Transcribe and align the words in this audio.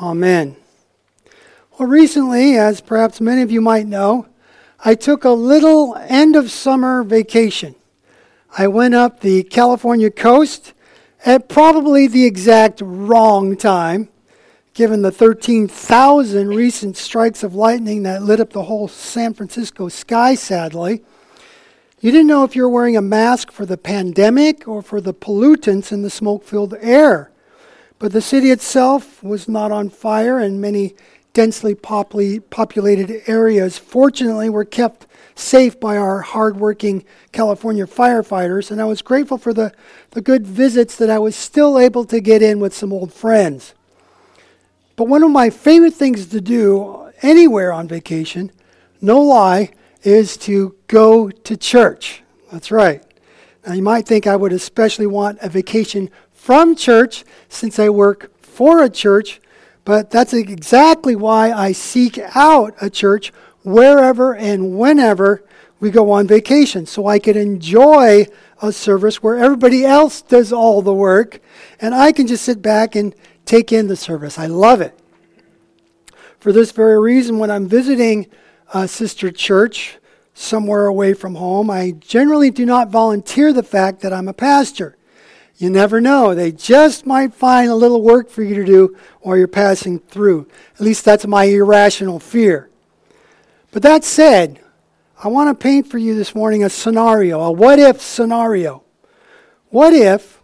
Amen. 0.00 0.56
Well, 1.78 1.88
recently, 1.88 2.56
as 2.56 2.80
perhaps 2.80 3.20
many 3.20 3.42
of 3.42 3.50
you 3.50 3.60
might 3.60 3.86
know, 3.86 4.26
I 4.84 4.94
took 4.94 5.24
a 5.24 5.30
little 5.30 5.96
end 6.08 6.34
of 6.34 6.50
summer 6.50 7.02
vacation. 7.02 7.76
I 8.56 8.66
went 8.66 8.94
up 8.94 9.20
the 9.20 9.44
California 9.44 10.10
coast 10.10 10.72
at 11.24 11.48
probably 11.48 12.06
the 12.06 12.24
exact 12.24 12.82
wrong 12.84 13.56
time, 13.56 14.08
given 14.74 15.02
the 15.02 15.12
13,000 15.12 16.48
recent 16.48 16.96
strikes 16.96 17.42
of 17.42 17.54
lightning 17.54 18.02
that 18.02 18.22
lit 18.22 18.40
up 18.40 18.52
the 18.52 18.64
whole 18.64 18.88
San 18.88 19.32
Francisco 19.32 19.88
sky, 19.88 20.34
sadly. 20.34 21.02
You 22.00 22.10
didn't 22.10 22.26
know 22.26 22.44
if 22.44 22.54
you 22.54 22.62
were 22.62 22.68
wearing 22.68 22.96
a 22.96 23.02
mask 23.02 23.52
for 23.52 23.64
the 23.64 23.78
pandemic 23.78 24.66
or 24.66 24.82
for 24.82 25.00
the 25.00 25.14
pollutants 25.14 25.92
in 25.92 26.02
the 26.02 26.10
smoke 26.10 26.44
filled 26.44 26.74
air. 26.80 27.30
But 28.04 28.12
the 28.12 28.20
city 28.20 28.50
itself 28.50 29.22
was 29.22 29.48
not 29.48 29.72
on 29.72 29.88
fire, 29.88 30.38
and 30.38 30.60
many 30.60 30.94
densely 31.32 31.74
populated 31.74 33.22
areas, 33.26 33.78
fortunately, 33.78 34.50
were 34.50 34.66
kept 34.66 35.06
safe 35.34 35.80
by 35.80 35.96
our 35.96 36.20
hardworking 36.20 37.06
California 37.32 37.86
firefighters. 37.86 38.70
And 38.70 38.78
I 38.78 38.84
was 38.84 39.00
grateful 39.00 39.38
for 39.38 39.54
the, 39.54 39.72
the 40.10 40.20
good 40.20 40.46
visits 40.46 40.96
that 40.96 41.08
I 41.08 41.18
was 41.18 41.34
still 41.34 41.78
able 41.78 42.04
to 42.04 42.20
get 42.20 42.42
in 42.42 42.60
with 42.60 42.74
some 42.76 42.92
old 42.92 43.10
friends. 43.10 43.72
But 44.96 45.08
one 45.08 45.22
of 45.22 45.30
my 45.30 45.48
favorite 45.48 45.94
things 45.94 46.26
to 46.26 46.42
do 46.42 47.10
anywhere 47.22 47.72
on 47.72 47.88
vacation, 47.88 48.52
no 49.00 49.18
lie, 49.18 49.70
is 50.02 50.36
to 50.36 50.76
go 50.88 51.30
to 51.30 51.56
church. 51.56 52.22
That's 52.52 52.70
right. 52.70 53.02
Now, 53.66 53.72
you 53.72 53.82
might 53.82 54.04
think 54.06 54.26
I 54.26 54.36
would 54.36 54.52
especially 54.52 55.06
want 55.06 55.38
a 55.40 55.48
vacation 55.48 56.10
from 56.44 56.76
church 56.76 57.24
since 57.48 57.78
I 57.78 57.88
work 57.88 58.30
for 58.42 58.82
a 58.82 58.90
church, 58.90 59.40
but 59.86 60.10
that's 60.10 60.34
exactly 60.34 61.16
why 61.16 61.50
I 61.50 61.72
seek 61.72 62.18
out 62.36 62.74
a 62.82 62.90
church 62.90 63.32
wherever 63.62 64.34
and 64.34 64.78
whenever 64.78 65.42
we 65.80 65.90
go 65.90 66.10
on 66.10 66.26
vacation 66.26 66.84
so 66.84 67.06
I 67.06 67.18
can 67.18 67.38
enjoy 67.38 68.26
a 68.60 68.72
service 68.72 69.22
where 69.22 69.38
everybody 69.38 69.86
else 69.86 70.20
does 70.20 70.52
all 70.52 70.82
the 70.82 70.92
work 70.92 71.40
and 71.80 71.94
I 71.94 72.12
can 72.12 72.26
just 72.26 72.44
sit 72.44 72.60
back 72.60 72.94
and 72.94 73.14
take 73.46 73.72
in 73.72 73.86
the 73.86 73.96
service. 73.96 74.38
I 74.38 74.44
love 74.44 74.82
it. 74.82 74.94
For 76.40 76.52
this 76.52 76.72
very 76.72 77.00
reason, 77.00 77.38
when 77.38 77.50
I'm 77.50 77.66
visiting 77.66 78.26
a 78.74 78.86
sister 78.86 79.30
church 79.30 79.96
somewhere 80.34 80.84
away 80.84 81.14
from 81.14 81.36
home, 81.36 81.70
I 81.70 81.92
generally 81.92 82.50
do 82.50 82.66
not 82.66 82.90
volunteer 82.90 83.50
the 83.54 83.62
fact 83.62 84.02
that 84.02 84.12
I'm 84.12 84.28
a 84.28 84.34
pastor. 84.34 84.98
You 85.56 85.70
never 85.70 86.00
know. 86.00 86.34
They 86.34 86.50
just 86.50 87.06
might 87.06 87.32
find 87.32 87.70
a 87.70 87.76
little 87.76 88.02
work 88.02 88.28
for 88.28 88.42
you 88.42 88.56
to 88.56 88.64
do 88.64 88.96
while 89.20 89.36
you're 89.36 89.46
passing 89.46 90.00
through. 90.00 90.48
At 90.74 90.80
least 90.80 91.04
that's 91.04 91.26
my 91.26 91.44
irrational 91.44 92.18
fear. 92.18 92.70
But 93.70 93.82
that 93.82 94.04
said, 94.04 94.60
I 95.22 95.28
want 95.28 95.48
to 95.48 95.62
paint 95.62 95.86
for 95.88 95.98
you 95.98 96.14
this 96.14 96.34
morning 96.34 96.64
a 96.64 96.70
scenario, 96.70 97.40
a 97.40 97.52
what 97.52 97.78
if 97.78 98.00
scenario. 98.00 98.82
What 99.70 99.92
if, 99.92 100.40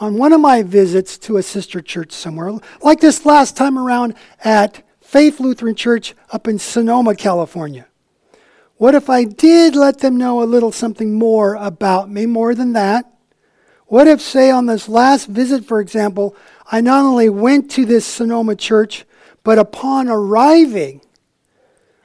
on 0.00 0.18
one 0.18 0.32
of 0.32 0.40
my 0.40 0.62
visits 0.62 1.18
to 1.18 1.36
a 1.36 1.42
sister 1.42 1.80
church 1.80 2.12
somewhere, 2.12 2.52
like 2.80 3.00
this 3.00 3.24
last 3.24 3.56
time 3.56 3.78
around 3.78 4.14
at 4.42 4.82
Faith 5.00 5.38
Lutheran 5.40 5.74
Church 5.74 6.14
up 6.30 6.48
in 6.48 6.58
Sonoma, 6.58 7.14
California, 7.14 7.86
what 8.76 8.94
if 8.96 9.08
I 9.08 9.24
did 9.24 9.76
let 9.76 9.98
them 9.98 10.16
know 10.16 10.42
a 10.42 10.44
little 10.44 10.72
something 10.72 11.14
more 11.14 11.54
about 11.54 12.10
me, 12.10 12.26
more 12.26 12.54
than 12.54 12.72
that? 12.72 13.11
What 13.92 14.08
if, 14.08 14.22
say, 14.22 14.50
on 14.50 14.64
this 14.64 14.88
last 14.88 15.26
visit, 15.26 15.66
for 15.66 15.78
example, 15.78 16.34
I 16.70 16.80
not 16.80 17.04
only 17.04 17.28
went 17.28 17.70
to 17.72 17.84
this 17.84 18.06
Sonoma 18.06 18.56
church, 18.56 19.04
but 19.44 19.58
upon 19.58 20.08
arriving, 20.08 21.02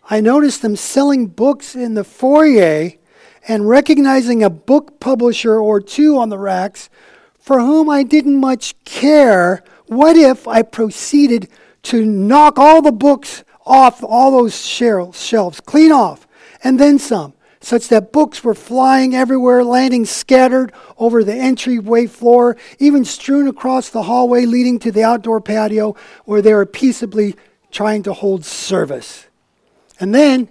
I 0.09 0.19
noticed 0.19 0.61
them 0.61 0.75
selling 0.75 1.27
books 1.27 1.77
in 1.77 1.93
the 1.93 2.03
foyer 2.03 2.91
and 3.47 3.69
recognizing 3.69 4.43
a 4.43 4.49
book 4.49 4.99
publisher 4.99 5.61
or 5.61 5.79
two 5.79 6.17
on 6.17 6.27
the 6.27 6.37
racks 6.37 6.89
for 7.39 7.61
whom 7.61 7.89
I 7.89 8.03
didn't 8.03 8.35
much 8.35 8.75
care. 8.83 9.63
What 9.85 10.17
if 10.17 10.45
I 10.45 10.63
proceeded 10.63 11.47
to 11.83 12.03
knock 12.03 12.59
all 12.59 12.81
the 12.81 12.91
books 12.91 13.45
off 13.65 14.03
all 14.03 14.31
those 14.31 14.61
shelves, 14.61 15.61
clean 15.61 15.93
off, 15.93 16.27
and 16.61 16.81
then 16.81 16.99
some? 16.99 17.33
Such 17.59 17.87
that 17.87 18.11
books 18.11 18.43
were 18.43 18.53
flying 18.53 19.15
everywhere, 19.15 19.63
landing 19.63 20.05
scattered 20.05 20.71
over 20.97 21.23
the 21.23 21.35
entryway 21.35 22.05
floor, 22.05 22.55
even 22.79 23.03
strewn 23.03 23.47
across 23.47 23.89
the 23.89 24.03
hallway 24.03 24.45
leading 24.45 24.79
to 24.79 24.91
the 24.91 25.03
outdoor 25.03 25.41
patio 25.41 25.95
where 26.25 26.41
they 26.41 26.53
were 26.53 26.65
peaceably 26.65 27.35
trying 27.71 28.03
to 28.03 28.13
hold 28.13 28.45
service. 28.45 29.27
And 29.99 30.13
then, 30.13 30.49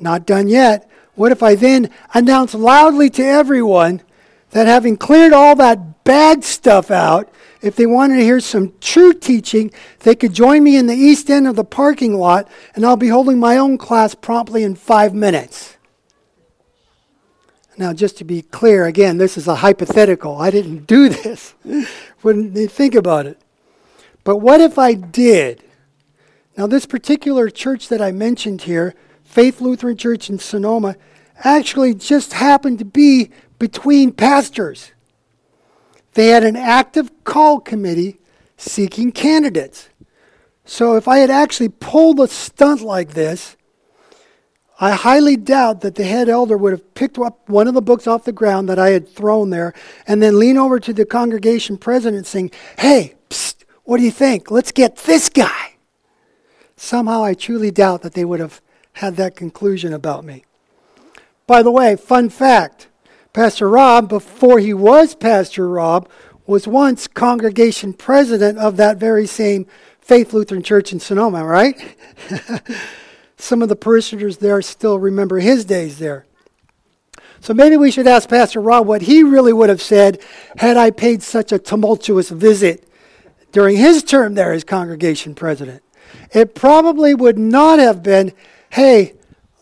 not 0.00 0.26
done 0.26 0.48
yet, 0.48 0.90
what 1.14 1.32
if 1.32 1.42
I 1.42 1.54
then 1.54 1.90
announce 2.14 2.54
loudly 2.54 3.10
to 3.10 3.24
everyone 3.24 4.02
that 4.50 4.66
having 4.66 4.96
cleared 4.96 5.32
all 5.32 5.54
that 5.56 6.04
bad 6.04 6.44
stuff 6.44 6.90
out, 6.90 7.30
if 7.60 7.76
they 7.76 7.86
wanted 7.86 8.16
to 8.16 8.24
hear 8.24 8.40
some 8.40 8.72
true 8.80 9.12
teaching, 9.12 9.70
they 10.00 10.14
could 10.14 10.32
join 10.32 10.64
me 10.64 10.76
in 10.76 10.86
the 10.86 10.96
east 10.96 11.30
end 11.30 11.46
of 11.46 11.54
the 11.54 11.64
parking 11.64 12.14
lot, 12.14 12.48
and 12.74 12.84
I'll 12.84 12.96
be 12.96 13.08
holding 13.08 13.38
my 13.38 13.56
own 13.56 13.78
class 13.78 14.14
promptly 14.14 14.64
in 14.64 14.74
five 14.74 15.14
minutes. 15.14 15.76
Now, 17.78 17.92
just 17.92 18.18
to 18.18 18.24
be 18.24 18.42
clear, 18.42 18.84
again, 18.84 19.18
this 19.18 19.38
is 19.38 19.48
a 19.48 19.56
hypothetical. 19.56 20.36
I 20.36 20.50
didn't 20.50 20.86
do 20.86 21.08
this. 21.08 21.54
you 21.64 22.68
think 22.68 22.94
about 22.94 23.26
it. 23.26 23.40
But 24.24 24.36
what 24.36 24.60
if 24.60 24.78
I 24.78 24.94
did? 24.94 25.64
Now, 26.56 26.66
this 26.66 26.86
particular 26.86 27.48
church 27.48 27.88
that 27.88 28.02
I 28.02 28.12
mentioned 28.12 28.62
here, 28.62 28.94
Faith 29.24 29.60
Lutheran 29.60 29.96
Church 29.96 30.28
in 30.28 30.38
Sonoma, 30.38 30.96
actually 31.38 31.94
just 31.94 32.34
happened 32.34 32.78
to 32.78 32.84
be 32.84 33.30
between 33.58 34.12
pastors. 34.12 34.92
They 36.14 36.28
had 36.28 36.44
an 36.44 36.56
active 36.56 37.24
call 37.24 37.60
committee 37.60 38.18
seeking 38.58 39.12
candidates. 39.12 39.88
So 40.64 40.96
if 40.96 41.08
I 41.08 41.18
had 41.18 41.30
actually 41.30 41.70
pulled 41.70 42.20
a 42.20 42.28
stunt 42.28 42.82
like 42.82 43.14
this, 43.14 43.56
I 44.82 44.90
highly 44.90 45.36
doubt 45.36 45.82
that 45.82 45.94
the 45.94 46.02
head 46.02 46.28
elder 46.28 46.56
would 46.56 46.72
have 46.72 46.94
picked 46.94 47.16
up 47.16 47.48
one 47.48 47.68
of 47.68 47.74
the 47.74 47.80
books 47.80 48.08
off 48.08 48.24
the 48.24 48.32
ground 48.32 48.68
that 48.68 48.80
I 48.80 48.90
had 48.90 49.08
thrown 49.08 49.50
there 49.50 49.74
and 50.08 50.20
then 50.20 50.40
lean 50.40 50.58
over 50.58 50.80
to 50.80 50.92
the 50.92 51.06
congregation 51.06 51.78
president 51.78 52.26
saying, 52.26 52.50
Hey, 52.76 53.14
psst, 53.30 53.62
what 53.84 53.98
do 53.98 54.02
you 54.02 54.10
think? 54.10 54.50
Let's 54.50 54.72
get 54.72 54.96
this 54.96 55.28
guy. 55.28 55.76
Somehow 56.74 57.22
I 57.22 57.34
truly 57.34 57.70
doubt 57.70 58.02
that 58.02 58.14
they 58.14 58.24
would 58.24 58.40
have 58.40 58.60
had 58.94 59.14
that 59.18 59.36
conclusion 59.36 59.92
about 59.92 60.24
me. 60.24 60.44
By 61.46 61.62
the 61.62 61.70
way, 61.70 61.94
fun 61.94 62.28
fact 62.28 62.88
Pastor 63.32 63.68
Rob, 63.68 64.08
before 64.08 64.58
he 64.58 64.74
was 64.74 65.14
Pastor 65.14 65.68
Rob, 65.68 66.08
was 66.44 66.66
once 66.66 67.06
congregation 67.06 67.92
president 67.92 68.58
of 68.58 68.78
that 68.78 68.96
very 68.96 69.28
same 69.28 69.64
Faith 70.00 70.32
Lutheran 70.32 70.64
Church 70.64 70.92
in 70.92 70.98
Sonoma, 70.98 71.44
right? 71.44 71.96
some 73.42 73.60
of 73.60 73.68
the 73.68 73.76
parishioners 73.76 74.36
there 74.36 74.62
still 74.62 74.98
remember 74.98 75.40
his 75.40 75.64
days 75.64 75.98
there. 75.98 76.24
So 77.40 77.52
maybe 77.52 77.76
we 77.76 77.90
should 77.90 78.06
ask 78.06 78.28
Pastor 78.28 78.60
Rob 78.60 78.86
what 78.86 79.02
he 79.02 79.24
really 79.24 79.52
would 79.52 79.68
have 79.68 79.82
said 79.82 80.22
had 80.58 80.76
I 80.76 80.92
paid 80.92 81.24
such 81.24 81.50
a 81.50 81.58
tumultuous 81.58 82.30
visit 82.30 82.88
during 83.50 83.76
his 83.76 84.04
term 84.04 84.34
there 84.34 84.52
as 84.52 84.62
congregation 84.62 85.34
president. 85.34 85.82
It 86.30 86.54
probably 86.54 87.14
would 87.16 87.36
not 87.36 87.80
have 87.80 88.00
been, 88.00 88.32
hey, 88.70 89.14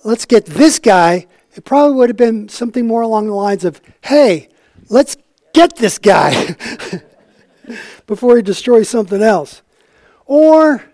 let's 0.04 0.26
get 0.26 0.44
this 0.44 0.78
guy. 0.78 1.26
It 1.54 1.64
probably 1.64 1.96
would 1.96 2.10
have 2.10 2.18
been 2.18 2.50
something 2.50 2.86
more 2.86 3.00
along 3.00 3.28
the 3.28 3.34
lines 3.34 3.64
of, 3.64 3.80
hey, 4.02 4.50
let's 4.90 5.16
get 5.54 5.76
this 5.76 5.98
guy 5.98 6.54
before 8.06 8.36
he 8.36 8.42
destroys 8.42 8.90
something 8.90 9.22
else. 9.22 9.62
Or, 10.26 10.84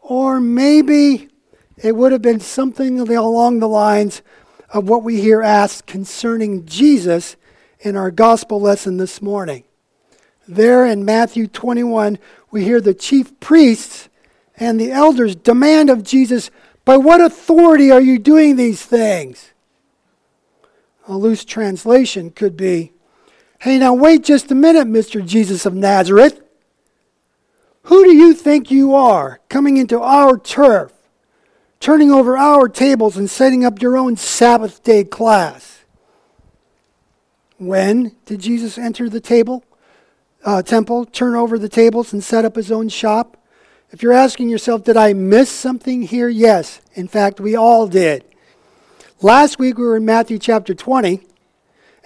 or 0.00 0.40
maybe 0.40 1.28
it 1.76 1.96
would 1.96 2.12
have 2.12 2.22
been 2.22 2.40
something 2.40 2.98
along 3.00 3.58
the 3.58 3.68
lines 3.68 4.22
of 4.70 4.88
what 4.88 5.02
we 5.02 5.20
hear 5.20 5.42
asked 5.42 5.86
concerning 5.86 6.66
Jesus 6.66 7.36
in 7.80 7.96
our 7.96 8.10
gospel 8.10 8.60
lesson 8.60 8.96
this 8.96 9.20
morning. 9.20 9.64
There 10.46 10.86
in 10.86 11.04
Matthew 11.04 11.46
21, 11.46 12.18
we 12.50 12.64
hear 12.64 12.80
the 12.80 12.94
chief 12.94 13.38
priests 13.40 14.08
and 14.56 14.80
the 14.80 14.92
elders 14.92 15.34
demand 15.34 15.90
of 15.90 16.02
Jesus, 16.02 16.50
By 16.84 16.96
what 16.96 17.20
authority 17.20 17.90
are 17.90 18.00
you 18.00 18.18
doing 18.18 18.56
these 18.56 18.84
things? 18.84 19.52
A 21.08 21.16
loose 21.16 21.44
translation 21.44 22.30
could 22.30 22.56
be, 22.56 22.92
Hey, 23.60 23.78
now 23.78 23.94
wait 23.94 24.22
just 24.22 24.50
a 24.50 24.54
minute, 24.54 24.86
Mr. 24.86 25.24
Jesus 25.24 25.64
of 25.66 25.74
Nazareth. 25.74 26.40
Who 27.84 28.04
do 28.04 28.14
you 28.14 28.34
think 28.34 28.70
you 28.70 28.94
are 28.94 29.40
coming 29.48 29.76
into 29.76 30.00
our 30.00 30.38
turf? 30.38 30.92
Turning 31.84 32.10
over 32.10 32.38
our 32.38 32.66
tables 32.66 33.18
and 33.18 33.28
setting 33.28 33.62
up 33.62 33.82
your 33.82 33.94
own 33.94 34.16
Sabbath 34.16 34.82
day 34.82 35.04
class. 35.04 35.84
When 37.58 38.16
did 38.24 38.40
Jesus 38.40 38.78
enter 38.78 39.10
the 39.10 39.20
table, 39.20 39.62
uh, 40.46 40.62
temple, 40.62 41.04
turn 41.04 41.34
over 41.34 41.58
the 41.58 41.68
tables, 41.68 42.14
and 42.14 42.24
set 42.24 42.46
up 42.46 42.56
his 42.56 42.72
own 42.72 42.88
shop? 42.88 43.36
If 43.90 44.02
you're 44.02 44.14
asking 44.14 44.48
yourself, 44.48 44.82
did 44.82 44.96
I 44.96 45.12
miss 45.12 45.50
something 45.50 46.00
here? 46.00 46.30
Yes. 46.30 46.80
In 46.94 47.06
fact, 47.06 47.38
we 47.38 47.54
all 47.54 47.86
did. 47.86 48.24
Last 49.20 49.58
week 49.58 49.76
we 49.76 49.84
were 49.84 49.98
in 49.98 50.06
Matthew 50.06 50.38
chapter 50.38 50.72
20, 50.74 51.20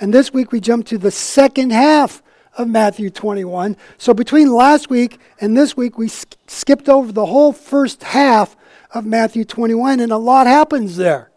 and 0.01 0.13
this 0.13 0.33
week 0.33 0.51
we 0.51 0.59
jumped 0.59 0.89
to 0.89 0.99
the 0.99 1.13
second 1.13 1.71
half 1.71 2.21
of 2.57 2.67
Matthew 2.67 3.11
21. 3.11 3.77
So 3.97 4.13
between 4.13 4.53
last 4.53 4.91
week 4.91 5.21
and 5.41 5.57
this 5.57 5.77
week, 5.77 5.97
we 5.97 6.09
sk- 6.09 6.37
skipped 6.49 6.89
over 6.89 7.13
the 7.13 7.27
whole 7.27 7.53
first 7.53 8.03
half 8.03 8.57
of 8.93 9.05
Matthew 9.05 9.45
21, 9.45 10.01
and 10.01 10.13
a 10.13 10.17
lot 10.17 10.47
happens 10.47 10.97
there. 10.97 11.31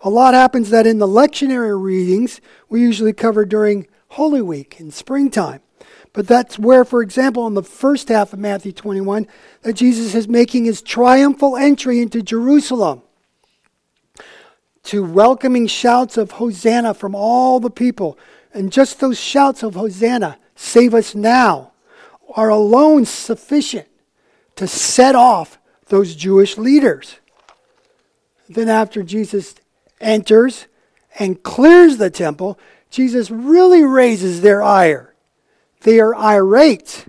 A 0.00 0.10
lot 0.10 0.34
happens 0.34 0.70
that 0.70 0.86
in 0.86 0.98
the 0.98 1.08
lectionary 1.08 1.80
readings 1.80 2.40
we 2.68 2.80
usually 2.80 3.12
cover 3.12 3.44
during 3.44 3.86
Holy 4.08 4.40
Week 4.40 4.80
in 4.80 4.90
springtime. 4.90 5.60
But 6.12 6.26
that's 6.26 6.58
where, 6.58 6.84
for 6.84 7.02
example, 7.02 7.46
in 7.46 7.54
the 7.54 7.62
first 7.62 8.08
half 8.08 8.32
of 8.32 8.38
Matthew 8.38 8.72
21, 8.72 9.26
that 9.62 9.74
Jesus 9.74 10.14
is 10.14 10.28
making 10.28 10.64
his 10.64 10.82
triumphal 10.82 11.56
entry 11.56 12.00
into 12.00 12.22
Jerusalem 12.22 13.02
to 14.84 15.04
welcoming 15.04 15.66
shouts 15.66 16.16
of 16.16 16.32
Hosanna 16.32 16.94
from 16.94 17.14
all 17.14 17.60
the 17.60 17.70
people. 17.70 18.18
And 18.54 18.72
just 18.72 19.00
those 19.00 19.20
shouts 19.20 19.62
of 19.62 19.74
Hosanna, 19.74 20.38
save 20.54 20.94
us 20.94 21.14
now, 21.14 21.72
are 22.34 22.48
alone 22.48 23.04
sufficient 23.04 23.86
to 24.56 24.66
set 24.66 25.14
off 25.14 25.58
those 25.88 26.14
Jewish 26.14 26.58
leaders. 26.58 27.16
Then, 28.48 28.68
after 28.68 29.02
Jesus 29.02 29.54
enters 30.00 30.66
and 31.18 31.42
clears 31.42 31.98
the 31.98 32.10
temple, 32.10 32.58
Jesus 32.90 33.30
really 33.30 33.82
raises 33.82 34.40
their 34.40 34.62
ire. 34.62 35.14
They 35.82 36.00
are 36.00 36.14
irate, 36.14 37.06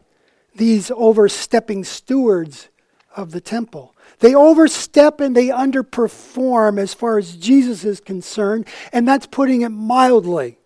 these 0.56 0.92
overstepping 0.92 1.84
stewards 1.86 2.70
of 3.16 3.32
the 3.32 3.42
temple. 3.42 3.96
They 4.20 4.36
overstep 4.36 5.22
and 5.22 5.36
they 5.36 5.48
underperform 5.48 6.78
as 6.78 6.94
far 6.94 7.18
as 7.18 7.38
Jesus 7.38 7.86
is 7.86 8.02
concerned, 8.02 8.68
and 8.92 9.08
that's 9.08 9.26
putting 9.26 9.62
it 9.62 9.70
mildly. 9.70 10.58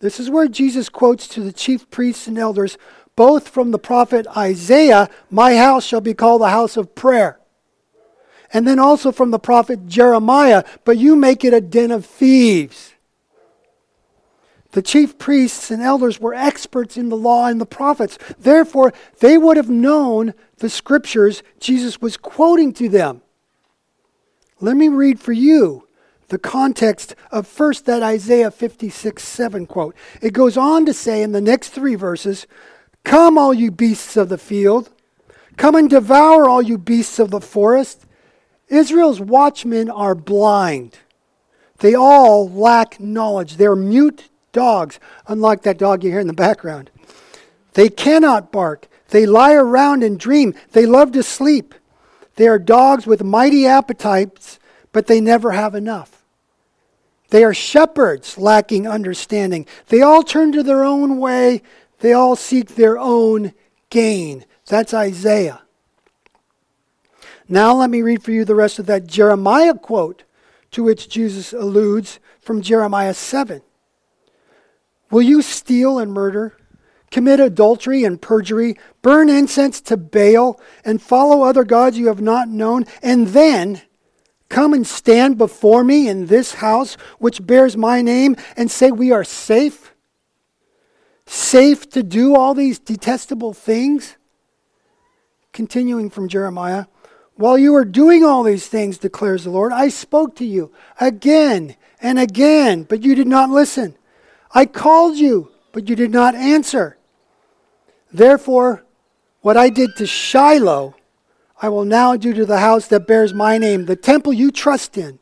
This 0.00 0.18
is 0.18 0.28
where 0.28 0.48
Jesus 0.48 0.88
quotes 0.88 1.28
to 1.28 1.40
the 1.40 1.52
chief 1.52 1.88
priests 1.88 2.26
and 2.26 2.36
elders, 2.36 2.76
both 3.16 3.48
from 3.48 3.70
the 3.70 3.78
prophet 3.78 4.26
Isaiah, 4.36 5.08
My 5.30 5.56
house 5.56 5.84
shall 5.84 6.00
be 6.00 6.14
called 6.14 6.42
a 6.42 6.50
house 6.50 6.76
of 6.76 6.94
prayer. 6.94 7.38
And 8.52 8.66
then 8.66 8.78
also 8.78 9.12
from 9.12 9.30
the 9.30 9.38
prophet 9.38 9.86
Jeremiah, 9.86 10.64
But 10.84 10.98
you 10.98 11.16
make 11.16 11.44
it 11.44 11.54
a 11.54 11.60
den 11.60 11.90
of 11.90 12.06
thieves. 12.06 12.94
The 14.72 14.82
chief 14.82 15.18
priests 15.18 15.70
and 15.70 15.82
elders 15.82 16.18
were 16.18 16.34
experts 16.34 16.96
in 16.96 17.10
the 17.10 17.16
law 17.16 17.46
and 17.46 17.60
the 17.60 17.66
prophets. 17.66 18.18
Therefore, 18.38 18.92
they 19.20 19.36
would 19.36 19.58
have 19.58 19.68
known 19.68 20.32
the 20.58 20.70
scriptures 20.70 21.42
Jesus 21.60 22.00
was 22.00 22.16
quoting 22.16 22.72
to 22.74 22.88
them. 22.88 23.20
Let 24.60 24.76
me 24.76 24.88
read 24.88 25.20
for 25.20 25.32
you 25.32 25.88
the 26.28 26.38
context 26.38 27.14
of 27.30 27.46
first 27.46 27.84
that 27.84 28.02
Isaiah 28.02 28.50
56 28.50 29.22
7 29.22 29.66
quote. 29.66 29.94
It 30.22 30.32
goes 30.32 30.56
on 30.56 30.86
to 30.86 30.94
say 30.94 31.22
in 31.22 31.32
the 31.32 31.42
next 31.42 31.70
three 31.70 31.94
verses 31.94 32.46
Come, 33.04 33.36
all 33.36 33.52
you 33.52 33.70
beasts 33.70 34.16
of 34.16 34.28
the 34.28 34.38
field, 34.38 34.90
come 35.56 35.74
and 35.74 35.90
devour 35.90 36.48
all 36.48 36.62
you 36.62 36.78
beasts 36.78 37.18
of 37.18 37.30
the 37.30 37.40
forest. 37.40 38.06
Israel's 38.68 39.20
watchmen 39.20 39.90
are 39.90 40.14
blind. 40.14 40.98
They 41.78 41.94
all 41.94 42.48
lack 42.48 43.00
knowledge. 43.00 43.56
They're 43.56 43.76
mute 43.76 44.28
dogs, 44.52 45.00
unlike 45.26 45.62
that 45.62 45.78
dog 45.78 46.04
you 46.04 46.10
hear 46.10 46.20
in 46.20 46.26
the 46.26 46.32
background. 46.32 46.90
They 47.74 47.88
cannot 47.88 48.52
bark. 48.52 48.86
They 49.08 49.26
lie 49.26 49.54
around 49.54 50.02
and 50.02 50.18
dream. 50.18 50.54
They 50.72 50.86
love 50.86 51.12
to 51.12 51.22
sleep. 51.22 51.74
They 52.36 52.48
are 52.48 52.58
dogs 52.58 53.06
with 53.06 53.22
mighty 53.22 53.66
appetites, 53.66 54.58
but 54.92 55.06
they 55.06 55.20
never 55.20 55.52
have 55.52 55.74
enough. 55.74 56.22
They 57.30 57.44
are 57.44 57.54
shepherds 57.54 58.36
lacking 58.36 58.86
understanding. 58.86 59.66
They 59.88 60.02
all 60.02 60.22
turn 60.22 60.52
to 60.52 60.62
their 60.62 60.84
own 60.84 61.18
way. 61.18 61.62
They 62.02 62.12
all 62.12 62.34
seek 62.34 62.74
their 62.74 62.98
own 62.98 63.54
gain. 63.88 64.44
That's 64.66 64.92
Isaiah. 64.92 65.62
Now 67.48 67.74
let 67.74 67.90
me 67.90 68.02
read 68.02 68.24
for 68.24 68.32
you 68.32 68.44
the 68.44 68.56
rest 68.56 68.80
of 68.80 68.86
that 68.86 69.06
Jeremiah 69.06 69.74
quote 69.74 70.24
to 70.72 70.82
which 70.82 71.08
Jesus 71.08 71.52
alludes 71.52 72.18
from 72.40 72.60
Jeremiah 72.60 73.14
7. 73.14 73.62
Will 75.12 75.22
you 75.22 75.42
steal 75.42 76.00
and 76.00 76.12
murder, 76.12 76.56
commit 77.12 77.38
adultery 77.38 78.02
and 78.02 78.20
perjury, 78.20 78.76
burn 79.02 79.28
incense 79.28 79.80
to 79.82 79.96
Baal, 79.96 80.60
and 80.84 81.00
follow 81.00 81.42
other 81.42 81.62
gods 81.62 81.96
you 81.96 82.08
have 82.08 82.20
not 82.20 82.48
known, 82.48 82.84
and 83.00 83.28
then 83.28 83.80
come 84.48 84.74
and 84.74 84.86
stand 84.86 85.38
before 85.38 85.84
me 85.84 86.08
in 86.08 86.26
this 86.26 86.54
house 86.54 86.94
which 87.20 87.46
bears 87.46 87.76
my 87.76 88.02
name 88.02 88.34
and 88.56 88.72
say, 88.72 88.90
We 88.90 89.12
are 89.12 89.22
safe? 89.22 89.81
Safe 91.32 91.88
to 91.88 92.02
do 92.02 92.36
all 92.36 92.52
these 92.52 92.78
detestable 92.78 93.54
things? 93.54 94.18
Continuing 95.54 96.10
from 96.10 96.28
Jeremiah. 96.28 96.84
While 97.36 97.56
you 97.56 97.74
are 97.74 97.86
doing 97.86 98.22
all 98.22 98.42
these 98.42 98.66
things, 98.66 98.98
declares 98.98 99.44
the 99.44 99.50
Lord, 99.50 99.72
I 99.72 99.88
spoke 99.88 100.36
to 100.36 100.44
you 100.44 100.72
again 101.00 101.76
and 102.02 102.18
again, 102.18 102.82
but 102.82 103.02
you 103.02 103.14
did 103.14 103.26
not 103.26 103.48
listen. 103.48 103.96
I 104.54 104.66
called 104.66 105.16
you, 105.16 105.50
but 105.72 105.88
you 105.88 105.96
did 105.96 106.10
not 106.10 106.34
answer. 106.34 106.98
Therefore, 108.12 108.84
what 109.40 109.56
I 109.56 109.70
did 109.70 109.96
to 109.96 110.06
Shiloh, 110.06 110.94
I 111.62 111.70
will 111.70 111.86
now 111.86 112.14
do 112.14 112.34
to 112.34 112.44
the 112.44 112.58
house 112.58 112.88
that 112.88 113.06
bears 113.06 113.32
my 113.32 113.56
name, 113.56 113.86
the 113.86 113.96
temple 113.96 114.34
you 114.34 114.50
trust 114.50 114.98
in, 114.98 115.18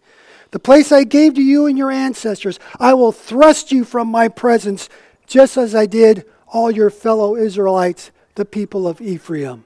the 0.51 0.59
place 0.59 0.91
I 0.91 1.05
gave 1.05 1.35
to 1.35 1.43
you 1.43 1.67
and 1.67 1.79
your 1.79 1.93
ancestors. 1.93 2.59
I 2.81 2.95
will 2.95 3.13
thrust 3.13 3.71
you 3.71 3.85
from 3.85 4.09
my 4.09 4.27
presence, 4.27 4.89
just 5.31 5.57
as 5.57 5.75
I 5.75 5.87
did 5.87 6.27
all 6.53 6.71
your 6.71 6.91
fellow 6.91 7.37
Israelites, 7.37 8.11
the 8.35 8.45
people 8.45 8.87
of 8.87 9.01
Ephraim. 9.01 9.65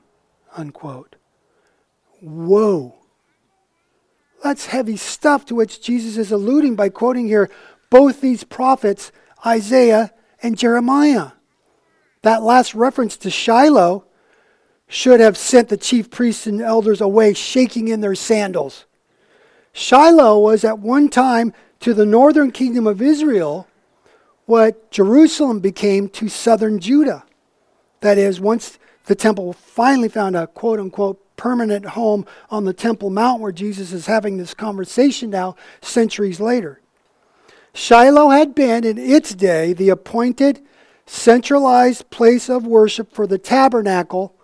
Unquote. 0.56 1.16
Whoa. 2.20 2.94
That's 4.42 4.66
heavy 4.66 4.96
stuff 4.96 5.46
to 5.46 5.54
which 5.54 5.80
Jesus 5.80 6.18
is 6.18 6.30
alluding 6.30 6.76
by 6.76 6.90
quoting 6.90 7.26
here 7.26 7.50
both 7.90 8.20
these 8.20 8.44
prophets 8.44 9.10
Isaiah, 9.44 10.12
and 10.42 10.56
Jeremiah. 10.56 11.32
That 12.22 12.42
last 12.42 12.74
reference 12.74 13.16
to 13.18 13.30
Shiloh 13.30 14.04
should 14.88 15.20
have 15.20 15.36
sent 15.36 15.68
the 15.68 15.76
chief 15.76 16.10
priests 16.10 16.46
and 16.46 16.60
elders 16.60 17.00
away 17.00 17.34
shaking 17.34 17.88
in 17.88 18.00
their 18.00 18.14
sandals. 18.14 18.84
Shiloh 19.72 20.38
was 20.38 20.64
at 20.64 20.78
one 20.78 21.08
time 21.08 21.52
to 21.80 21.94
the 21.94 22.06
northern 22.06 22.52
kingdom 22.52 22.86
of 22.86 23.02
Israel 23.02 23.66
what 24.46 24.90
Jerusalem 24.90 25.60
became 25.60 26.08
to 26.10 26.28
southern 26.28 26.78
Judah. 26.78 27.24
That 28.00 28.18
is, 28.18 28.40
once 28.40 28.78
the 29.06 29.14
temple 29.14 29.52
finally 29.52 30.08
found 30.08 30.36
a 30.36 30.46
quote 30.46 30.80
unquote 30.80 31.20
permanent 31.36 31.84
home 31.84 32.24
on 32.50 32.64
the 32.64 32.72
Temple 32.72 33.10
Mount 33.10 33.40
where 33.40 33.52
Jesus 33.52 33.92
is 33.92 34.06
having 34.06 34.36
this 34.36 34.54
conversation 34.54 35.30
now, 35.30 35.56
centuries 35.80 36.40
later. 36.40 36.80
Shiloh 37.72 38.30
had 38.30 38.54
been, 38.54 38.84
in 38.84 38.98
its 38.98 39.34
day, 39.34 39.72
the 39.72 39.88
appointed, 39.88 40.62
centralized 41.06 42.08
place 42.10 42.48
of 42.48 42.66
worship 42.66 43.12
for 43.12 43.26
the 43.26 43.38
tabernacle 43.38 44.36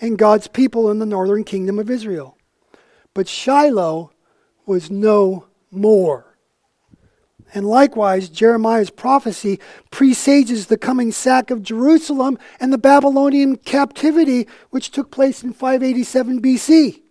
and 0.00 0.16
God's 0.16 0.48
people 0.48 0.90
in 0.90 0.98
the 0.98 1.06
northern 1.06 1.44
kingdom 1.44 1.78
of 1.78 1.90
Israel. 1.90 2.36
But 3.12 3.28
Shiloh 3.28 4.12
was 4.64 4.90
no 4.90 5.46
more. 5.70 6.27
And 7.54 7.66
likewise, 7.66 8.28
Jeremiah's 8.28 8.90
prophecy 8.90 9.58
presages 9.90 10.66
the 10.66 10.76
coming 10.76 11.12
sack 11.12 11.50
of 11.50 11.62
Jerusalem 11.62 12.38
and 12.60 12.72
the 12.72 12.78
Babylonian 12.78 13.56
captivity, 13.56 14.46
which 14.70 14.90
took 14.90 15.10
place 15.10 15.42
in 15.42 15.52
587 15.52 16.42
BC. 16.42 17.02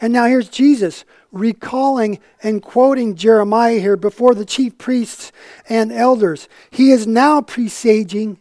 And 0.00 0.12
now 0.12 0.26
here's 0.26 0.48
Jesus 0.48 1.04
recalling 1.32 2.18
and 2.42 2.62
quoting 2.62 3.14
Jeremiah 3.14 3.78
here 3.78 3.96
before 3.96 4.34
the 4.34 4.44
chief 4.44 4.78
priests 4.78 5.32
and 5.68 5.92
elders. 5.92 6.48
He 6.70 6.90
is 6.90 7.06
now 7.06 7.42
presaging 7.42 8.38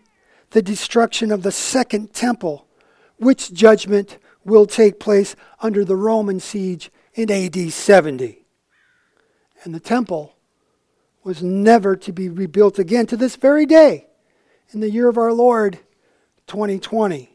the 0.51 0.62
destruction 0.62 1.31
of 1.31 1.43
the 1.43 1.51
second 1.51 2.13
temple, 2.13 2.67
which 3.17 3.51
judgment 3.53 4.17
will 4.45 4.65
take 4.65 5.00
place 5.00 5.35
under 5.62 5.83
the 5.83 5.95
Roman 5.95 6.39
siege 6.39 6.91
in 7.13 7.31
AD 7.31 7.74
70. 7.74 8.45
And 9.65 9.74
the 9.74 9.79
temple 9.79 10.36
was 11.24 11.41
never 11.41 11.95
to 11.95 12.13
be 12.13 12.29
rebuilt 12.29 12.77
again 12.77 13.07
to 13.07 13.17
this 13.17 13.36
very 13.36 13.65
day 13.65 14.05
in 14.72 14.79
the 14.79 14.91
year 14.91 15.10
of 15.10 15.17
our 15.17 15.34
Lord 15.34 15.79
2020. 16.45 17.31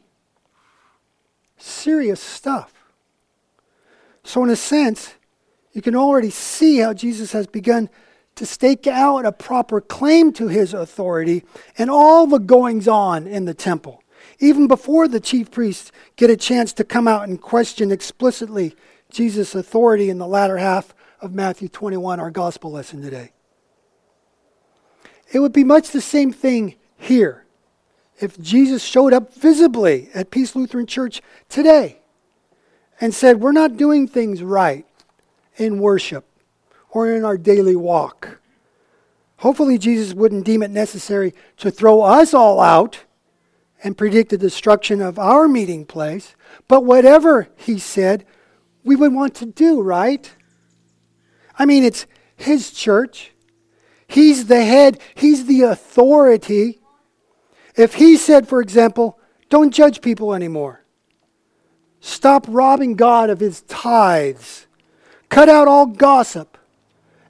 Serious 1.59 2.21
stuff. 2.21 2.73
So, 4.23 4.45
in 4.45 4.51
a 4.51 4.57
sense, 4.57 5.15
you 5.73 5.83
can 5.83 5.97
already 5.97 6.31
see 6.31 6.79
how 6.79 6.95
Jesus 6.95 7.33
has 7.33 7.49
begun 7.49 7.91
to 8.37 8.47
stake 8.47 8.87
out 8.87 9.27
a 9.27 9.33
proper 9.33 9.81
claim 9.81 10.33
to 10.35 10.47
his 10.47 10.73
authority 10.73 11.45
and 11.77 11.91
all 11.91 12.29
the 12.29 12.39
goings 12.39 12.87
on 12.87 13.27
in 13.27 13.45
the 13.45 13.55
temple. 13.55 14.03
even 14.39 14.69
before 14.69 15.09
the 15.09 15.21
chief 15.21 15.51
priests 15.51 15.91
get 16.17 16.31
a 16.31 16.37
chance 16.37 16.73
to 16.73 16.85
come 16.85 17.09
out 17.09 17.29
and 17.29 17.43
question 17.43 17.91
explicitly 17.91 18.75
Jesus' 19.11 19.55
authority 19.55 20.09
in 20.09 20.19
the 20.19 20.27
latter 20.27 20.59
half 20.59 20.95
of 21.21 21.35
Matthew 21.35 21.69
21, 21.69 22.21
our 22.21 22.31
gospel 22.31 22.73
lesson 22.73 23.03
today. 23.03 23.33
It 25.33 25.41
would 25.41 25.53
be 25.53 25.65
much 25.65 25.91
the 25.91 26.01
same 26.01 26.33
thing 26.33 26.77
here 26.97 27.45
if 28.19 28.39
Jesus 28.39 28.83
showed 28.83 29.13
up 29.13 29.33
visibly 29.35 30.11
at 30.15 30.31
Peace 30.31 30.55
Lutheran 30.57 30.87
Church 30.87 31.23
today 31.49 31.99
and 33.01 33.15
said, 33.15 33.41
We're 33.41 33.53
not 33.53 33.77
doing 33.77 34.07
things 34.09 34.43
right 34.43 34.87
in 35.57 35.79
worship 35.79 36.25
or 36.91 37.11
in 37.11 37.25
our 37.25 37.39
daily 37.39 37.77
walk. 37.77 38.41
Hopefully, 39.39 39.79
Jesus 39.79 40.13
wouldn't 40.13 40.45
deem 40.45 40.63
it 40.63 40.71
necessary 40.71 41.35
to 41.59 41.71
throw 41.71 42.03
us 42.03 42.35
all 42.35 42.61
out 42.61 43.05
and 43.83 43.97
predict 43.97 44.31
the 44.31 44.39
destruction 44.39 45.01
of 45.01 45.19
our 45.19 45.49
meeting 45.49 45.87
place. 45.87 46.35
But 46.69 46.85
whatever 46.85 47.49
he 47.57 47.79
said, 47.79 48.27
we 48.85 48.97
would 48.97 49.15
want 49.15 49.35
to 49.37 49.47
do, 49.47 49.81
right? 49.81 50.31
I 51.61 51.67
mean, 51.67 51.85
it's 51.85 52.07
his 52.37 52.71
church. 52.71 53.33
He's 54.09 54.47
the 54.47 54.65
head, 54.65 54.99
he's 55.15 55.45
the 55.45 55.61
authority. 55.61 56.81
If 57.77 57.95
he 57.95 58.17
said, 58.17 58.49
for 58.49 58.63
example, 58.63 59.21
don't 59.51 59.71
judge 59.71 60.01
people 60.01 60.33
anymore, 60.33 60.83
stop 62.01 62.47
robbing 62.49 62.95
God 62.95 63.29
of 63.29 63.41
his 63.41 63.61
tithes, 63.63 64.69
cut 65.29 65.51
out 65.51 65.69
all 65.69 65.85
gossip, 65.85 66.57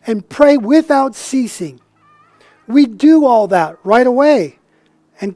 and 0.07 0.27
pray 0.29 0.57
without 0.57 1.17
ceasing, 1.17 1.81
we 2.69 2.87
do 2.87 3.27
all 3.27 3.49
that 3.49 3.79
right 3.83 4.07
away 4.07 4.61
and 5.21 5.35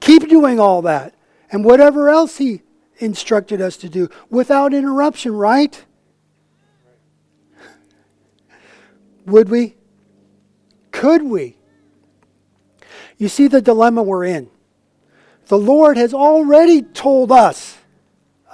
keep 0.00 0.28
doing 0.28 0.58
all 0.58 0.82
that 0.82 1.14
and 1.52 1.64
whatever 1.64 2.10
else 2.10 2.38
he 2.38 2.62
instructed 2.98 3.60
us 3.60 3.76
to 3.76 3.88
do 3.88 4.08
without 4.30 4.74
interruption, 4.74 5.32
right? 5.32 5.84
Would 9.26 9.48
we? 9.48 9.76
Could 10.90 11.22
we? 11.22 11.56
You 13.16 13.28
see 13.28 13.48
the 13.48 13.62
dilemma 13.62 14.02
we're 14.02 14.24
in. 14.24 14.50
The 15.46 15.58
Lord 15.58 15.96
has 15.96 16.14
already 16.14 16.82
told 16.82 17.30
us 17.30 17.78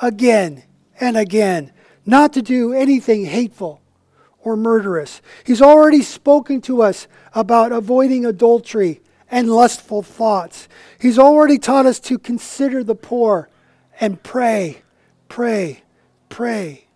again 0.03 0.65
and 1.01 1.17
again 1.17 1.73
not 2.05 2.33
to 2.33 2.43
do 2.43 2.73
anything 2.73 3.27
hateful 3.27 3.81
or 4.41 4.57
murderous. 4.57 5.21
He's 5.45 5.63
already 5.63 6.03
spoken 6.03 6.61
to 6.63 6.83
us 6.83 7.07
about 7.35 7.73
avoiding 7.73 8.25
adultery 8.25 9.01
and 9.31 9.51
lustful 9.51 10.03
thoughts. 10.03 10.69
He's 10.99 11.19
already 11.19 11.59
taught 11.59 11.87
us 11.87 12.01
to 12.01 12.19
consider 12.19 12.83
the 12.83 12.95
poor 12.95 13.49
and 14.01 14.23
pray, 14.23 14.83
pray, 15.29 15.83
pray. 16.29 16.87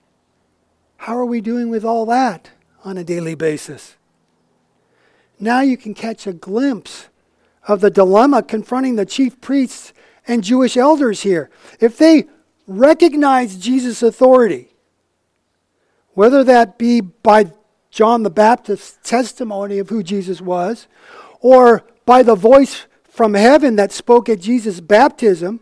How 0.97 1.17
are 1.17 1.27
we 1.27 1.41
doing 1.41 1.69
with 1.69 1.85
all 1.85 2.07
that 2.07 2.51
on 2.85 2.99
a 2.99 3.05
daily 3.05 3.35
basis? 3.35 3.97
Now 5.39 5.61
you 5.61 5.77
can 5.77 5.95
catch 5.95 6.27
a 6.27 6.33
glimpse 6.33 7.09
of 7.67 7.81
the 7.81 7.91
dilemma 7.91 8.43
confronting 8.43 8.97
the 8.97 9.07
chief 9.07 9.41
priests 9.41 9.93
and 10.27 10.45
Jewish 10.45 10.77
elders 10.77 11.23
here. 11.23 11.51
If 11.81 11.99
they 11.99 12.25
recognize 12.67 13.57
Jesus' 13.57 14.03
authority, 14.03 14.69
whether 16.15 16.45
that 16.45 16.79
be 16.79 17.01
by 17.01 17.53
John 17.91 18.23
the 18.23 18.31
Baptist's 18.31 18.99
testimony 19.03 19.79
of 19.79 19.89
who 19.89 20.03
Jesus 20.03 20.41
was, 20.41 20.87
or 21.41 21.85
by 22.07 22.23
the 22.23 22.35
voice 22.35 22.87
from 23.05 23.35
heaven 23.35 23.77
that 23.77 23.93
spoke 23.93 24.29
at 24.29 24.41
Jesus' 24.41 24.81
baptism, 24.81 25.61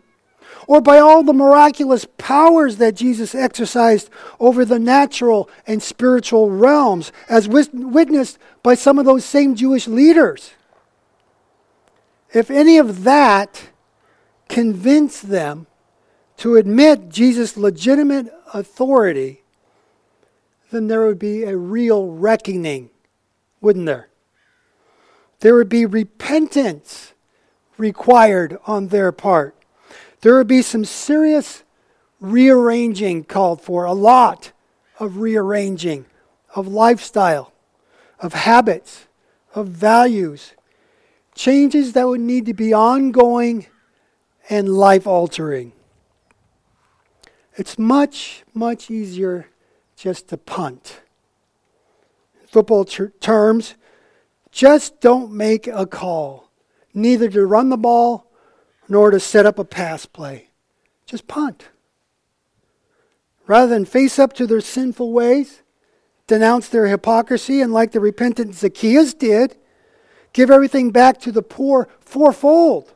or 0.71 0.81
by 0.81 1.00
all 1.00 1.25
the 1.25 1.33
miraculous 1.33 2.07
powers 2.17 2.77
that 2.77 2.95
Jesus 2.95 3.35
exercised 3.35 4.09
over 4.39 4.65
the 4.65 4.79
natural 4.79 5.50
and 5.67 5.83
spiritual 5.83 6.49
realms, 6.49 7.11
as 7.29 7.49
witnessed 7.49 8.39
by 8.62 8.77
some 8.77 8.97
of 8.97 9.05
those 9.05 9.25
same 9.25 9.57
Jewish 9.57 9.89
leaders. 9.89 10.53
If 12.33 12.53
any 12.53 12.79
of 12.79 13.03
that 13.03 13.71
convinced 14.49 15.29
them 15.29 15.67
to 16.37 16.55
admit 16.55 17.09
Jesus' 17.09 17.57
legitimate 17.57 18.33
authority, 18.55 19.43
then 20.71 20.87
there 20.87 21.05
would 21.05 21.19
be 21.19 21.43
a 21.43 21.57
real 21.57 22.07
reckoning, 22.07 22.91
wouldn't 23.61 23.87
there? 23.87 24.09
There 25.41 25.57
would 25.57 25.69
be 25.69 25.85
repentance 25.85 27.12
required 27.77 28.57
on 28.69 28.87
their 28.87 29.11
part. 29.11 29.57
There 30.21 30.37
would 30.37 30.47
be 30.47 30.62
some 30.62 30.85
serious 30.85 31.65
rearranging 32.21 33.25
called 33.25 33.62
for, 33.62 33.85
a 33.85 33.93
lot 33.93 34.53
of 34.99 35.19
rearranging 35.19 36.05
of 36.55 36.69
lifestyle, 36.69 37.53
of 38.19 38.35
habits, 38.35 39.07
of 39.55 39.69
values, 39.69 40.53
changes 41.35 41.95
that 41.95 42.07
would 42.07 42.21
need 42.21 42.45
to 42.47 42.55
be 42.55 42.75
ongoing 42.75 43.67
and 44.50 44.69
life 44.69 45.07
altering. 45.07 45.73
It's 47.57 47.79
much, 47.79 48.45
much 48.53 48.91
easier 48.91 49.49
just 49.97 50.29
to 50.29 50.37
punt. 50.37 51.00
In 52.41 52.47
football 52.49 52.85
ter- 52.85 53.12
terms, 53.21 53.75
just 54.50 55.00
don't 55.00 55.33
make 55.33 55.67
a 55.67 55.87
call, 55.87 56.50
neither 56.93 57.29
to 57.31 57.47
run 57.47 57.71
the 57.71 57.77
ball 57.79 58.30
nor 58.90 59.12
to 59.12 59.20
set 59.20 59.47
up 59.47 59.59
a 59.59 59.64
pass 59.64 60.04
play. 60.04 60.49
Just 61.06 61.28
punt. 61.28 61.68
Rather 63.47 63.68
than 63.68 63.85
face 63.85 64.18
up 64.18 64.32
to 64.35 64.47
their 64.47 64.61
sinful 64.61 65.12
ways, 65.12 65.62
denounce 66.26 66.68
their 66.68 66.88
hypocrisy, 66.88 67.61
and 67.61 67.73
like 67.73 67.92
the 67.92 68.00
repentant 68.00 68.54
Zacchaeus 68.54 69.14
did, 69.14 69.56
give 70.32 70.50
everything 70.50 70.90
back 70.90 71.18
to 71.20 71.32
the 71.32 71.42
poor 71.42 71.88
fourfold. 72.00 72.92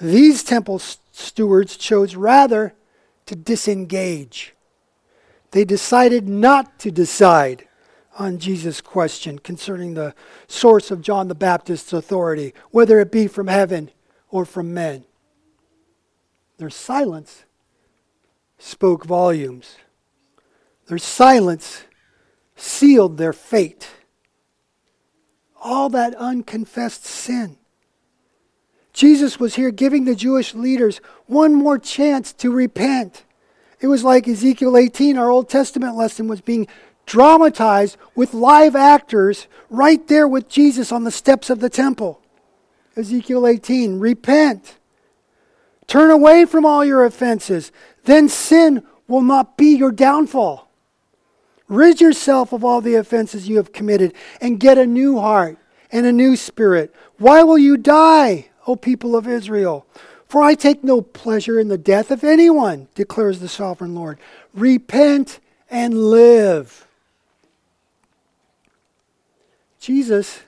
These 0.00 0.42
temple 0.42 0.80
stewards 1.12 1.76
chose 1.76 2.16
rather 2.16 2.74
to 3.26 3.36
disengage. 3.36 4.54
They 5.52 5.64
decided 5.64 6.28
not 6.28 6.78
to 6.80 6.90
decide 6.90 7.66
on 8.18 8.38
Jesus' 8.38 8.80
question 8.80 9.38
concerning 9.38 9.94
the 9.94 10.14
source 10.48 10.90
of 10.90 11.00
John 11.00 11.28
the 11.28 11.34
Baptist's 11.34 11.92
authority, 11.92 12.54
whether 12.70 12.98
it 12.98 13.12
be 13.12 13.28
from 13.28 13.46
heaven 13.46 13.90
or 14.30 14.44
from 14.44 14.72
men. 14.72 15.04
Their 16.58 16.70
silence 16.70 17.44
spoke 18.58 19.04
volumes. 19.04 19.76
Their 20.86 20.98
silence 20.98 21.84
sealed 22.56 23.16
their 23.16 23.32
fate. 23.32 23.88
All 25.60 25.88
that 25.90 26.14
unconfessed 26.14 27.04
sin. 27.04 27.56
Jesus 28.92 29.38
was 29.38 29.54
here 29.54 29.70
giving 29.70 30.04
the 30.04 30.14
Jewish 30.14 30.54
leaders 30.54 31.00
one 31.26 31.54
more 31.54 31.78
chance 31.78 32.32
to 32.34 32.50
repent. 32.50 33.24
It 33.80 33.86
was 33.86 34.04
like 34.04 34.28
Ezekiel 34.28 34.76
18, 34.76 35.16
our 35.16 35.30
Old 35.30 35.48
Testament 35.48 35.96
lesson, 35.96 36.28
was 36.28 36.40
being 36.40 36.66
dramatized 37.06 37.96
with 38.14 38.34
live 38.34 38.76
actors 38.76 39.46
right 39.70 40.06
there 40.08 40.28
with 40.28 40.48
Jesus 40.48 40.92
on 40.92 41.04
the 41.04 41.10
steps 41.10 41.50
of 41.50 41.60
the 41.60 41.70
temple. 41.70 42.19
Ezekiel 43.00 43.46
18 43.46 43.98
Repent, 43.98 44.76
turn 45.86 46.10
away 46.10 46.44
from 46.44 46.64
all 46.64 46.84
your 46.84 47.04
offenses, 47.04 47.72
then 48.04 48.28
sin 48.28 48.82
will 49.08 49.22
not 49.22 49.56
be 49.56 49.74
your 49.74 49.90
downfall. 49.90 50.70
Rid 51.66 52.00
yourself 52.00 52.52
of 52.52 52.64
all 52.64 52.80
the 52.80 52.96
offenses 52.96 53.48
you 53.48 53.56
have 53.56 53.72
committed 53.72 54.12
and 54.40 54.60
get 54.60 54.76
a 54.76 54.86
new 54.86 55.18
heart 55.18 55.56
and 55.90 56.04
a 56.04 56.12
new 56.12 56.36
spirit. 56.36 56.94
Why 57.18 57.42
will 57.42 57.58
you 57.58 57.76
die, 57.76 58.50
O 58.66 58.76
people 58.76 59.16
of 59.16 59.26
Israel? 59.26 59.86
For 60.28 60.42
I 60.42 60.54
take 60.54 60.84
no 60.84 61.00
pleasure 61.00 61.58
in 61.58 61.68
the 61.68 61.78
death 61.78 62.10
of 62.10 62.22
anyone, 62.22 62.88
declares 62.94 63.40
the 63.40 63.48
sovereign 63.48 63.94
Lord. 63.94 64.18
Repent 64.54 65.40
and 65.70 66.10
live. 66.10 66.86
Jesus 69.80 70.40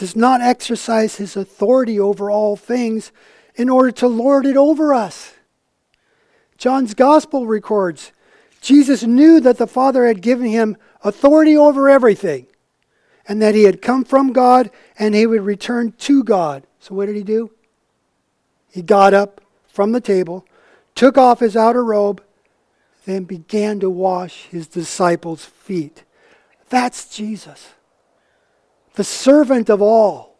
does 0.00 0.16
not 0.16 0.40
exercise 0.40 1.16
his 1.16 1.36
authority 1.36 2.00
over 2.00 2.30
all 2.30 2.56
things 2.56 3.12
in 3.54 3.68
order 3.68 3.90
to 3.90 4.08
lord 4.08 4.46
it 4.46 4.56
over 4.56 4.94
us. 4.94 5.34
John's 6.56 6.94
gospel 6.94 7.46
records 7.46 8.10
Jesus 8.62 9.02
knew 9.02 9.40
that 9.40 9.58
the 9.58 9.66
Father 9.66 10.06
had 10.06 10.22
given 10.22 10.46
him 10.46 10.78
authority 11.04 11.54
over 11.54 11.90
everything 11.90 12.46
and 13.28 13.42
that 13.42 13.54
he 13.54 13.64
had 13.64 13.82
come 13.82 14.02
from 14.02 14.32
God 14.32 14.70
and 14.98 15.14
he 15.14 15.26
would 15.26 15.42
return 15.42 15.92
to 15.98 16.24
God. 16.24 16.66
So, 16.78 16.94
what 16.94 17.04
did 17.06 17.16
he 17.16 17.22
do? 17.22 17.50
He 18.72 18.80
got 18.80 19.12
up 19.12 19.42
from 19.68 19.92
the 19.92 20.00
table, 20.00 20.46
took 20.94 21.18
off 21.18 21.40
his 21.40 21.58
outer 21.58 21.84
robe, 21.84 22.22
then 23.04 23.24
began 23.24 23.80
to 23.80 23.90
wash 23.90 24.46
his 24.46 24.66
disciples' 24.66 25.44
feet. 25.44 26.04
That's 26.70 27.14
Jesus 27.14 27.74
the 28.94 29.04
servant 29.04 29.68
of 29.68 29.80
all. 29.80 30.38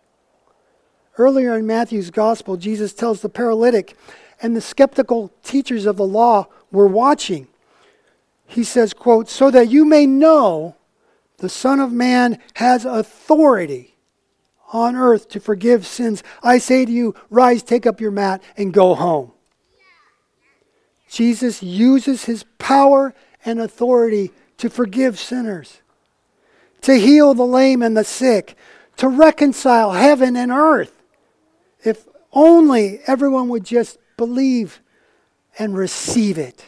Earlier 1.19 1.57
in 1.57 1.67
Matthew's 1.67 2.11
gospel, 2.11 2.57
Jesus 2.57 2.93
tells 2.93 3.21
the 3.21 3.29
paralytic, 3.29 3.97
and 4.43 4.57
the 4.57 4.61
skeptical 4.61 5.33
teachers 5.43 5.87
of 5.87 5.97
the 5.97 6.07
law 6.07 6.47
were 6.73 6.87
watching. 6.87 7.47
He 8.47 8.65
says, 8.65 8.95
quote, 8.95 9.29
so 9.29 9.51
that 9.51 9.71
you 9.71 9.85
may 9.85 10.07
know 10.07 10.77
the 11.37 11.49
Son 11.49 11.79
of 11.81 11.93
Man 11.93 12.39
has 12.55 12.85
authority 12.85 13.97
on 14.73 14.97
earth 14.97 15.29
to 15.31 15.41
forgive 15.41 15.87
sins. 15.87 16.23
I 16.43 16.59
say 16.59 16.85
to 16.85 16.93
you, 16.93 17.15
rise, 17.29 17.63
take 17.63 17.87
up 17.87 18.01
your 18.01 18.11
mat, 18.11 18.43
and 18.57 18.73
go 18.73 18.95
home. 18.95 19.33
Jesus 21.09 21.63
uses 21.63 22.25
his 22.25 22.45
power 22.59 23.15
and 23.45 23.61
authority 23.61 24.31
to 24.59 24.71
forgive 24.71 25.19
sinners, 25.19 25.83
to 26.83 26.95
heal 26.95 27.35
the 27.35 27.47
lame 27.47 27.83
and 27.83 27.97
the 27.97 28.05
sick, 28.05 28.57
to 28.97 29.09
reconcile 29.09 29.93
heaven 29.93 30.37
and 30.37 30.51
earth. 30.51 31.03
If 31.85 32.07
only 32.33 33.01
everyone 33.07 33.49
would 33.49 33.65
just 33.65 33.99
believe 34.17 34.81
and 35.59 35.77
receive 35.77 36.39
it. 36.39 36.65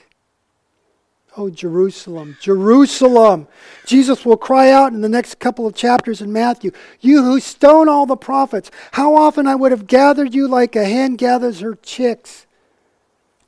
Oh, 1.37 1.49
Jerusalem, 1.49 2.37
Jerusalem. 2.41 3.49
Jesus 3.87 4.27
will 4.27 4.37
cry 4.37 4.71
out 4.71 4.93
in 4.93 5.01
the 5.01 5.09
next 5.09 5.39
couple 5.39 5.67
of 5.67 5.75
chapters 5.75 6.21
in 6.21 6.31
Matthew 6.31 6.73
You 7.01 7.25
who 7.25 7.41
stone 7.41 7.89
all 7.89 8.05
the 8.05 8.17
prophets, 8.17 8.71
how 8.93 9.15
often 9.15 9.47
I 9.47 9.55
would 9.55 9.71
have 9.71 9.87
gathered 9.87 10.35
you 10.35 10.47
like 10.47 10.77
a 10.77 10.85
hen 10.85 11.17
gathers 11.17 11.61
her 11.61 11.75
chicks, 11.75 12.47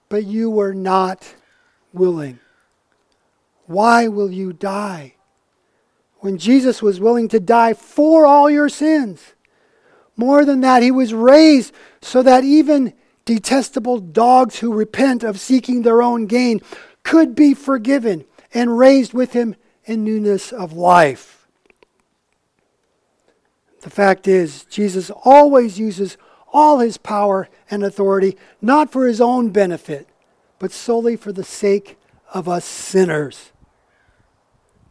but 0.08 0.24
you 0.24 0.50
were 0.50 0.72
not 0.72 1.34
willing. 1.92 2.38
Why 3.66 4.08
will 4.08 4.30
you 4.30 4.54
die? 4.54 5.14
When 6.24 6.38
Jesus 6.38 6.80
was 6.80 7.00
willing 7.00 7.28
to 7.28 7.38
die 7.38 7.74
for 7.74 8.24
all 8.24 8.48
your 8.48 8.70
sins. 8.70 9.34
More 10.16 10.46
than 10.46 10.62
that, 10.62 10.82
he 10.82 10.90
was 10.90 11.12
raised 11.12 11.74
so 12.00 12.22
that 12.22 12.44
even 12.44 12.94
detestable 13.26 13.98
dogs 13.98 14.60
who 14.60 14.72
repent 14.72 15.22
of 15.22 15.38
seeking 15.38 15.82
their 15.82 16.00
own 16.00 16.24
gain 16.24 16.62
could 17.02 17.34
be 17.34 17.52
forgiven 17.52 18.24
and 18.54 18.78
raised 18.78 19.12
with 19.12 19.34
him 19.34 19.54
in 19.84 20.02
newness 20.02 20.50
of 20.50 20.72
life. 20.72 21.46
The 23.82 23.90
fact 23.90 24.26
is, 24.26 24.64
Jesus 24.64 25.10
always 25.24 25.78
uses 25.78 26.16
all 26.54 26.78
his 26.78 26.96
power 26.96 27.50
and 27.70 27.84
authority 27.84 28.38
not 28.62 28.90
for 28.90 29.06
his 29.06 29.20
own 29.20 29.50
benefit, 29.50 30.08
but 30.58 30.72
solely 30.72 31.16
for 31.16 31.32
the 31.32 31.44
sake 31.44 31.98
of 32.32 32.48
us 32.48 32.64
sinners. 32.64 33.52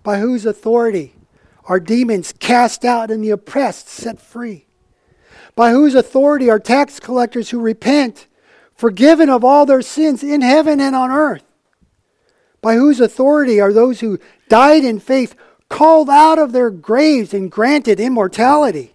By 0.03 0.19
whose 0.19 0.45
authority 0.45 1.15
are 1.65 1.79
demons 1.79 2.33
cast 2.39 2.83
out 2.83 3.09
and 3.09 3.23
the 3.23 3.29
oppressed 3.29 3.87
set 3.87 4.19
free? 4.19 4.65
By 5.55 5.71
whose 5.71 5.95
authority 5.95 6.49
are 6.49 6.59
tax 6.59 6.99
collectors 6.99 7.49
who 7.49 7.59
repent 7.59 8.27
forgiven 8.75 9.29
of 9.29 9.43
all 9.43 9.65
their 9.65 9.81
sins 9.81 10.23
in 10.23 10.41
heaven 10.41 10.79
and 10.79 10.95
on 10.95 11.11
earth? 11.11 11.43
By 12.61 12.75
whose 12.75 12.99
authority 12.99 13.59
are 13.61 13.73
those 13.73 13.99
who 13.99 14.19
died 14.49 14.83
in 14.83 14.99
faith 14.99 15.35
called 15.69 16.09
out 16.09 16.39
of 16.39 16.51
their 16.51 16.69
graves 16.69 17.33
and 17.33 17.51
granted 17.51 17.99
immortality? 17.99 18.93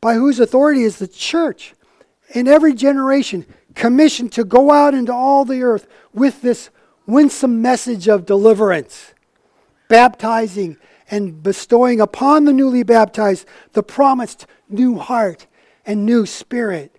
By 0.00 0.14
whose 0.14 0.40
authority 0.40 0.82
is 0.82 0.98
the 0.98 1.08
church 1.08 1.74
in 2.34 2.48
every 2.48 2.74
generation 2.74 3.46
commissioned 3.74 4.32
to 4.32 4.44
go 4.44 4.70
out 4.70 4.94
into 4.94 5.12
all 5.12 5.44
the 5.44 5.62
earth 5.62 5.86
with 6.12 6.42
this 6.42 6.70
winsome 7.06 7.62
message 7.62 8.08
of 8.08 8.26
deliverance, 8.26 9.12
baptizing 9.88 10.76
and 11.10 11.42
bestowing 11.42 12.00
upon 12.00 12.44
the 12.44 12.52
newly 12.52 12.82
baptized 12.82 13.46
the 13.72 13.82
promised 13.82 14.46
new 14.68 14.98
heart 14.98 15.46
and 15.84 16.04
new 16.04 16.26
spirit? 16.26 16.98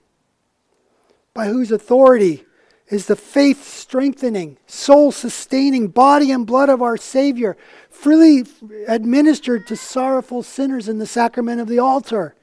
By 1.33 1.47
whose 1.47 1.71
authority 1.71 2.45
is 2.89 3.07
the 3.07 3.15
faith 3.15 3.67
strengthening, 3.67 4.57
soul 4.65 5.11
sustaining 5.11 5.89
body 5.89 6.31
and 6.31 6.47
blood 6.47 6.69
of 6.69 6.81
our 6.81 6.97
Savior, 6.97 7.57
freely 7.89 8.45
administered 8.87 9.67
to 9.67 9.75
sorrowful 9.75 10.41
sinners 10.41 10.87
in 10.87 10.97
the 10.97 11.05
sacrament 11.05 11.59
of 11.59 11.67
the 11.67 11.79
altar. 11.79 12.33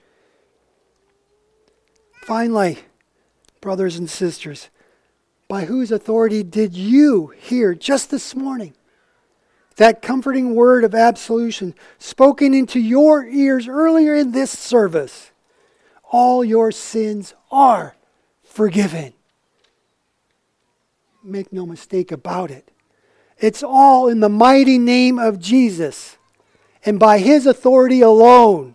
Finally, 2.27 2.79
brothers 3.61 3.97
and 3.97 4.11
sisters, 4.11 4.69
by 5.49 5.65
whose 5.65 5.91
authority 5.91 6.43
did 6.43 6.75
you 6.75 7.29
hear 7.39 7.75
just 7.75 8.11
this 8.11 8.35
morning 8.35 8.75
that 9.77 10.03
comforting 10.03 10.55
word 10.55 10.85
of 10.85 10.95
absolution 10.95 11.75
spoken 11.99 12.55
into 12.55 12.79
your 12.79 13.27
ears 13.27 13.67
earlier 13.69 14.15
in 14.15 14.33
this 14.33 14.51
service? 14.51 15.31
All 16.05 16.45
your 16.45 16.71
sins 16.71 17.35
are 17.51 17.97
forgiven. 18.43 19.15
Make 21.23 21.53
no 21.53 21.67
mistake 21.67 22.13
about 22.13 22.51
it. 22.51 22.71
It's 23.39 23.63
all 23.63 24.09
in 24.09 24.21
the 24.21 24.29
mighty 24.29 24.79
name 24.79 25.19
of 25.19 25.41
Jesus 25.41 26.17
and 26.85 26.99
by 26.99 27.19
his 27.19 27.47
authority 27.47 28.01
alone. 28.01 28.75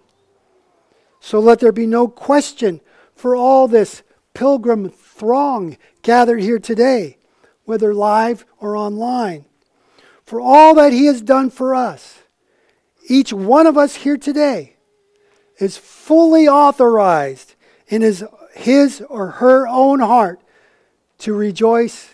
So 1.19 1.39
let 1.39 1.59
there 1.59 1.71
be 1.71 1.85
no 1.85 2.07
question 2.07 2.81
for 3.15 3.35
all 3.35 3.67
this 3.67 4.03
pilgrim 4.33 4.89
throng 4.89 5.77
gathered 6.01 6.41
here 6.41 6.59
today, 6.59 7.17
whether 7.65 7.93
live 7.93 8.45
or 8.57 8.75
online, 8.75 9.45
for 10.29 10.39
all 10.39 10.75
that 10.75 10.93
he 10.93 11.05
has 11.05 11.21
done 11.21 11.49
for 11.49 11.73
us. 11.73 12.19
Each 13.07 13.33
one 13.33 13.65
of 13.67 13.77
us 13.77 13.95
here 13.95 14.17
today 14.17 14.75
is 15.57 15.77
fully 15.77 16.47
authorized 16.47 17.55
in 17.87 18.01
his, 18.01 18.23
his 18.53 19.01
or 19.09 19.31
her 19.31 19.67
own 19.67 19.99
heart 19.99 20.39
to 21.19 21.33
rejoice 21.33 22.11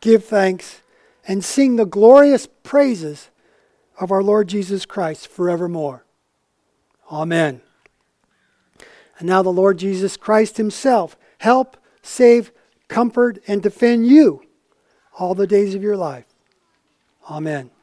give 0.00 0.24
thanks, 0.24 0.80
and 1.26 1.44
sing 1.44 1.76
the 1.76 1.84
glorious 1.84 2.46
praises 2.62 3.30
of 4.00 4.10
our 4.10 4.22
Lord 4.22 4.48
Jesus 4.48 4.86
Christ 4.86 5.28
forevermore. 5.28 6.04
Amen. 7.10 7.60
And 9.18 9.28
now 9.28 9.42
the 9.42 9.50
Lord 9.50 9.78
Jesus 9.78 10.16
Christ 10.16 10.56
Himself 10.56 11.16
help, 11.38 11.76
save, 12.02 12.52
comfort, 12.86 13.38
and 13.46 13.62
defend 13.62 14.06
you 14.06 14.42
all 15.18 15.34
the 15.34 15.46
days 15.46 15.74
of 15.74 15.82
your 15.82 15.96
life. 15.96 16.27
Amen. 17.30 17.77